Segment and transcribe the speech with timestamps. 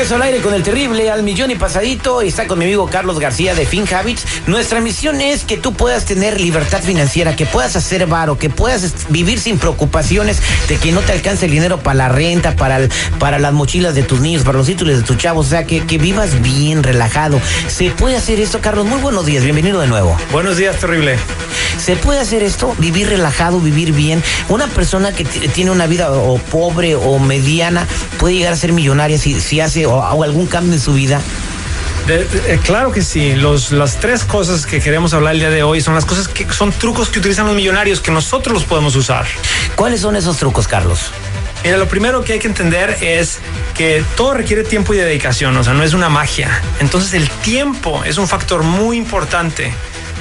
[0.00, 2.22] regreso al aire con el terrible al millón y pasadito.
[2.22, 4.24] Está con mi amigo Carlos García de FinHabits.
[4.46, 8.94] Nuestra misión es que tú puedas tener libertad financiera, que puedas hacer varo, que puedas
[9.10, 12.88] vivir sin preocupaciones de que no te alcance el dinero para la renta, para, el-
[13.18, 15.48] para las mochilas de tus niños, para los títulos de tus chavos.
[15.48, 17.38] O sea, que, que vivas bien, relajado.
[17.68, 18.86] ¿Se puede hacer esto, Carlos?
[18.86, 20.16] Muy buenos días, bienvenido de nuevo.
[20.32, 21.18] Buenos días, terrible.
[21.78, 22.74] ¿Se puede hacer esto?
[22.78, 24.22] Vivir relajado, vivir bien.
[24.48, 27.86] Una persona que tiene una vida o pobre o mediana
[28.18, 31.20] puede llegar a ser millonaria si, si hace o, o algún cambio en su vida.
[32.06, 33.34] De- de- eh, claro que sí.
[33.34, 36.50] Los, las tres cosas que queremos hablar el día de hoy son las cosas que
[36.52, 39.26] son trucos que utilizan los millonarios que nosotros los podemos usar.
[39.76, 41.10] ¿Cuáles son esos trucos, Carlos?
[41.62, 43.38] Mira, lo primero que hay que entender es
[43.74, 46.48] que todo requiere tiempo y dedicación, o sea, no es una magia.
[46.80, 49.72] Entonces el tiempo es un factor muy importante.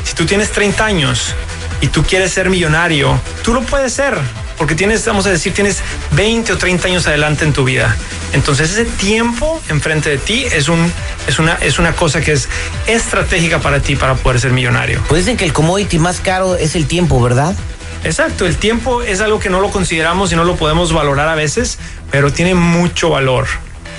[0.04, 1.34] Si tú tienes 30 años
[1.80, 4.18] y tú quieres ser millonario, tú lo puedes ser,
[4.58, 5.78] porque tienes, vamos a decir, tienes
[6.12, 7.96] 20 o 30 años adelante en tu vida.
[8.34, 10.92] Entonces ese tiempo enfrente de ti es, un,
[11.28, 12.48] es, una, es una cosa que es
[12.88, 15.02] estratégica para ti para poder ser millonario.
[15.08, 17.56] Pues dicen que el commodity más caro es el tiempo, ¿verdad?
[18.04, 21.36] Exacto, el tiempo es algo que no lo consideramos y no lo podemos valorar a
[21.36, 21.80] veces,
[22.12, 23.48] pero tiene mucho valor.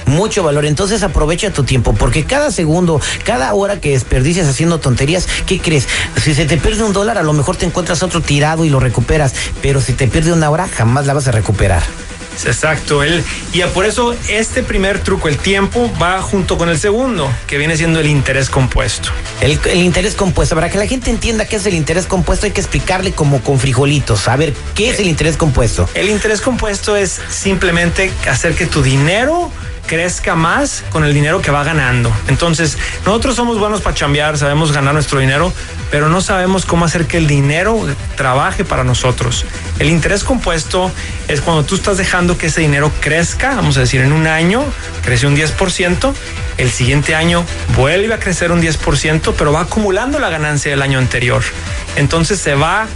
[0.06, 0.64] Mucho valor.
[0.64, 5.86] Entonces aprovecha tu tiempo, porque cada segundo, cada hora que desperdicias haciendo tonterías, ¿qué crees?
[6.22, 8.80] Si se te pierde un dólar, a lo mejor te encuentras otro tirado y lo
[8.80, 11.82] recuperas, pero si te pierde una hora, jamás la vas a recuperar.
[12.46, 17.30] Exacto, él, y por eso este primer truco, el tiempo, va junto con el segundo,
[17.46, 19.10] que viene siendo el interés compuesto.
[19.40, 22.52] El, el interés compuesto, para que la gente entienda qué es el interés compuesto, hay
[22.52, 24.28] que explicarle como con frijolitos.
[24.28, 25.88] A ver, ¿qué es el interés compuesto?
[25.94, 29.50] El interés compuesto es simplemente hacer que tu dinero
[29.90, 32.12] crezca más con el dinero que va ganando.
[32.28, 35.52] Entonces, nosotros somos buenos para chambear, sabemos ganar nuestro dinero,
[35.90, 37.84] pero no sabemos cómo hacer que el dinero
[38.14, 39.44] trabaje para nosotros.
[39.80, 40.92] El interés compuesto
[41.26, 44.62] es cuando tú estás dejando que ese dinero crezca, vamos a decir, en un año
[45.02, 46.14] crece un 10%,
[46.58, 47.44] el siguiente año
[47.76, 51.42] vuelve a crecer un 10%, pero va acumulando la ganancia del año anterior.
[51.96, 52.86] Entonces se va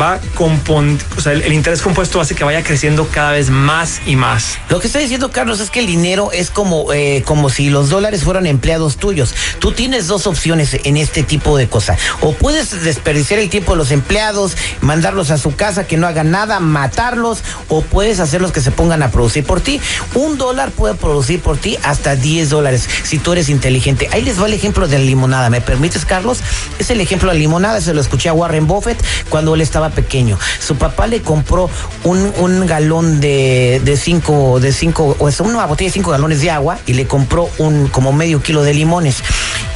[0.00, 4.16] va compon, o sea, el, interés compuesto hace que vaya creciendo cada vez más y
[4.16, 4.58] más.
[4.68, 7.88] Lo que está diciendo Carlos es que el dinero es como, eh, como si los
[7.88, 9.34] dólares fueran empleados tuyos.
[9.58, 11.98] Tú tienes dos opciones en este tipo de cosas.
[12.20, 16.30] O puedes desperdiciar el tiempo de los empleados, mandarlos a su casa que no hagan
[16.30, 19.80] nada, matarlos, o puedes hacerlos que se pongan a producir por ti.
[20.14, 24.08] Un dólar puede producir por ti hasta 10 dólares si tú eres inteligente.
[24.12, 25.50] Ahí les va el ejemplo de la limonada.
[25.50, 26.40] ¿Me permites, Carlos?
[26.78, 27.80] Es el ejemplo de la limonada.
[27.80, 30.38] Se lo escuché a Warren Buffett cuando él estaba pequeño.
[30.60, 31.70] Su papá le compró
[32.04, 36.40] un, un galón de, de cinco, de cinco, o sea, una botella de cinco galones
[36.40, 39.22] de agua y le compró un como medio kilo de limones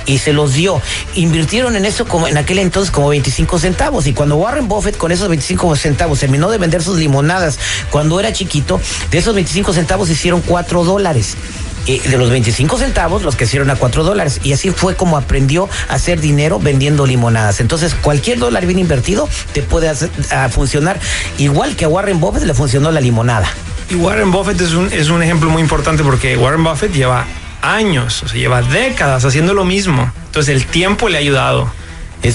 [0.06, 0.80] y se los dio.
[1.14, 4.06] Invirtieron en eso como en aquel entonces como 25 centavos.
[4.06, 7.58] Y cuando Warren Buffett con esos 25 centavos terminó de vender sus limonadas
[7.90, 11.36] cuando era chiquito, de esos 25 centavos hicieron 4 dólares.
[11.86, 14.40] De los 25 centavos los que hicieron a 4 dólares.
[14.44, 17.60] Y así fue como aprendió a hacer dinero vendiendo limonadas.
[17.60, 21.00] Entonces, cualquier dólar bien invertido te puede hacer, a funcionar
[21.38, 23.48] igual que a Warren Buffett le funcionó la limonada.
[23.88, 27.26] Y Warren Buffett es un, es un ejemplo muy importante porque Warren Buffett lleva
[27.62, 30.12] años, o sea, lleva décadas haciendo lo mismo.
[30.26, 31.72] Entonces el tiempo le ha ayudado.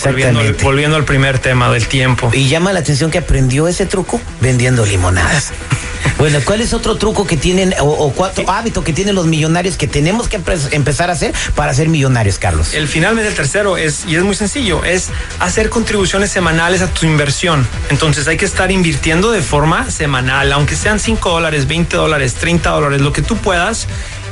[0.03, 2.31] Volviendo, volviendo al primer tema del tiempo.
[2.34, 5.53] Y llama la atención que aprendió ese truco vendiendo limonadas.
[6.17, 9.75] Bueno, ¿cuál es otro truco que tienen o, o cuatro hábito que tienen los millonarios
[9.75, 12.73] que tenemos que empe- empezar a hacer para ser millonarios, Carlos?
[12.73, 17.05] El finalmente el tercero es, y es muy sencillo, es hacer contribuciones semanales a tu
[17.05, 17.67] inversión.
[17.89, 22.69] Entonces hay que estar invirtiendo de forma semanal, aunque sean 5 dólares, 20 dólares, 30
[22.69, 23.87] dólares, lo que tú puedas.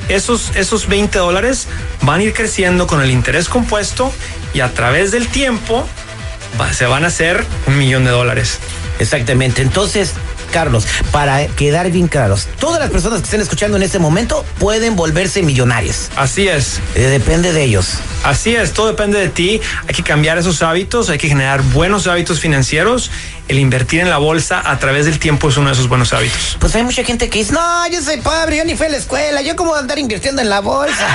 [0.10, 1.68] Esos, esos 20 dólares
[2.02, 4.12] van a ir creciendo con el interés compuesto
[4.54, 5.88] y a través del tiempo
[6.60, 8.60] va- se van a hacer un millón de dólares.
[9.00, 9.62] Exactamente.
[9.62, 10.12] Entonces,
[10.54, 14.96] Carlos, para quedar bien claros, todas las personas que estén escuchando en este momento pueden
[14.96, 16.10] volverse millonarios.
[16.16, 16.80] Así es.
[16.96, 17.96] Eh, depende de ellos.
[18.24, 19.60] Así es, todo depende de ti.
[19.88, 23.10] Hay que cambiar esos hábitos, hay que generar buenos hábitos financieros.
[23.48, 26.56] El invertir en la bolsa a través del tiempo es uno de esos buenos hábitos.
[26.60, 28.98] Pues hay mucha gente que dice, no, yo soy pobre, yo ni fui a la
[28.98, 31.08] escuela, yo cómo voy a andar invirtiendo en la bolsa.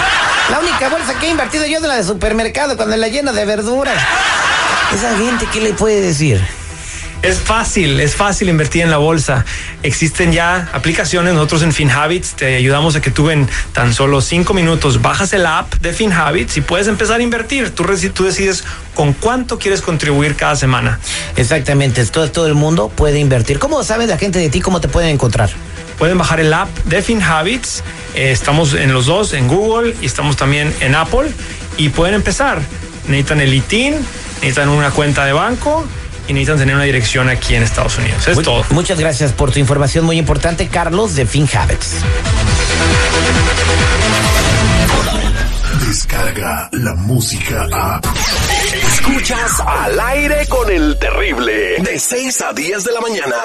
[0.50, 3.44] La única bolsa que he invertido yo es la de supermercado, cuando la lleno de
[3.44, 3.96] verduras.
[4.93, 6.43] Esa gente, ¿qué le puede decir?
[7.20, 9.44] Es fácil, es fácil invertir en la bolsa.
[9.82, 14.55] Existen ya aplicaciones, nosotros en FinHabits te ayudamos a que tú en tan solo cinco
[14.55, 17.70] minutos bajas el app de FinHabits y puedes empezar a invertir.
[17.70, 17.85] Tú,
[18.15, 18.62] tú decides
[18.94, 21.00] con cuánto quieres contribuir cada semana.
[21.37, 23.59] Exactamente, todo, todo el mundo puede invertir.
[23.59, 25.50] ¿Cómo sabe la gente de ti cómo te pueden encontrar?
[25.99, 27.82] Pueden bajar el app de FinHabits.
[28.15, 31.32] Eh, estamos en los dos, en Google y estamos también en Apple.
[31.76, 32.61] y pueden empezar.
[33.09, 33.94] Necesitan el ITIN,
[34.41, 35.85] necesitan una cuenta de banco
[36.28, 38.28] y necesitan tener una dirección aquí en Estados Unidos.
[38.28, 38.64] Es todo.
[38.70, 41.96] Muchas gracias por tu información muy importante, Carlos, de FinHabits.
[45.86, 48.00] Descarga la música a.
[48.92, 51.76] Escuchas al aire con el terrible.
[51.82, 53.36] De 6 a 10 de la mañana.